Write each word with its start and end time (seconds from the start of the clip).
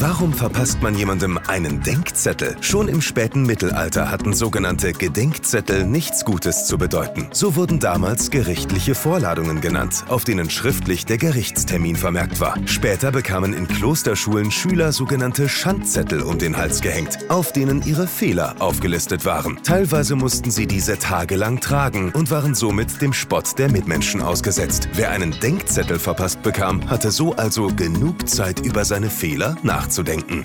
Warum 0.00 0.32
verpasst 0.32 0.82
man 0.82 0.96
jemandem 0.96 1.38
einen 1.46 1.80
Denkzettel? 1.80 2.56
Schon 2.60 2.88
im 2.88 3.00
späten 3.00 3.44
Mittelalter 3.46 4.10
hatten 4.10 4.34
sogenannte 4.34 4.92
Gedenkzettel 4.92 5.86
nichts 5.86 6.24
Gutes 6.24 6.66
zu 6.66 6.78
bedeuten. 6.78 7.28
So 7.32 7.54
wurden 7.54 7.78
damals 7.78 8.30
gerichtliche 8.30 8.96
Vorladungen 8.96 9.60
genannt, 9.60 10.04
auf 10.08 10.24
denen 10.24 10.50
schriftlich 10.50 11.06
der 11.06 11.18
Gerichtstermin 11.18 11.94
vermerkt 11.94 12.40
war. 12.40 12.56
Später 12.66 13.12
bekamen 13.12 13.54
in 13.54 13.68
Klosterschulen 13.68 14.50
Schüler 14.50 14.90
sogenannte 14.90 15.48
Schandzettel 15.48 16.22
um 16.22 16.38
den 16.38 16.56
Hals 16.56 16.80
gehängt, 16.80 17.18
auf 17.28 17.52
denen 17.52 17.80
ihre 17.86 18.08
Fehler 18.08 18.56
aufgelistet 18.58 19.24
waren. 19.24 19.60
Teilweise 19.62 20.16
mussten 20.16 20.50
sie 20.50 20.66
diese 20.66 20.98
tagelang 20.98 21.60
tragen 21.60 22.10
und 22.10 22.32
waren 22.32 22.56
somit 22.56 23.00
dem 23.00 23.12
Spott 23.12 23.58
der 23.58 23.70
Mitmenschen 23.70 24.20
ausgesetzt. 24.20 24.88
Wer 24.94 25.10
einen 25.12 25.38
Denkzettel 25.38 26.00
verpasst 26.00 26.42
bekam, 26.42 26.90
hatte 26.90 27.12
so 27.12 27.34
also 27.36 27.68
genug 27.68 28.28
Zeit 28.28 28.58
über 28.58 28.84
seine 28.84 29.08
Fehler 29.08 29.54
nachzudenken 29.62 29.83
nachzudenken. 29.84 30.44